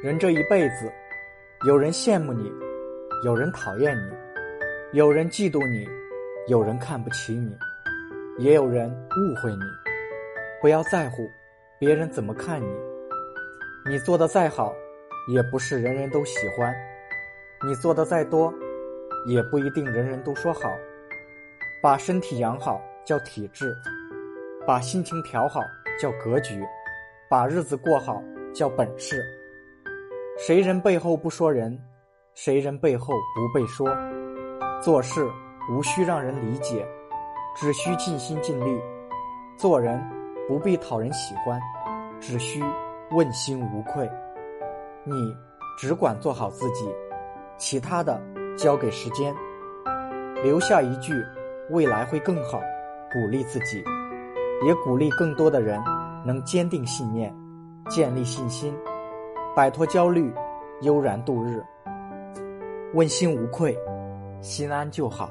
[0.00, 0.88] 人这一辈子，
[1.66, 2.52] 有人羡慕你，
[3.24, 4.12] 有人讨厌你，
[4.92, 5.88] 有人嫉妒你，
[6.46, 7.58] 有人看不起你，
[8.38, 9.62] 也有人误会你。
[10.62, 11.28] 不要在乎
[11.80, 12.72] 别人怎么看你，
[13.90, 14.72] 你做的再好，
[15.32, 16.72] 也不是人人都喜欢；
[17.66, 18.54] 你做的再多，
[19.26, 20.70] 也不一定人人都说好。
[21.82, 23.76] 把身体养好叫体质，
[24.64, 25.60] 把心情调好
[26.00, 26.64] 叫格局，
[27.28, 28.22] 把日子过好
[28.54, 29.20] 叫本事。
[30.40, 31.76] 谁人背后不说人，
[32.32, 33.88] 谁人背后不被说。
[34.80, 35.28] 做事
[35.68, 36.86] 无需让人理解，
[37.56, 38.80] 只需尽心尽力。
[39.56, 40.00] 做人
[40.46, 41.60] 不必讨人喜欢，
[42.20, 42.62] 只需
[43.10, 44.08] 问心无愧。
[45.02, 45.12] 你
[45.76, 46.88] 只管做好自己，
[47.56, 48.20] 其他的
[48.56, 49.34] 交给时间。
[50.42, 51.12] 留下一句。
[51.70, 52.58] 未来会更好，
[53.12, 53.84] 鼓励自己，
[54.64, 55.78] 也鼓励更多的人
[56.24, 57.30] 能坚定信念，
[57.90, 58.74] 建立信心，
[59.54, 60.32] 摆脱焦虑，
[60.82, 61.64] 悠然度日，
[62.94, 63.76] 问心无愧，
[64.40, 65.30] 心安就好。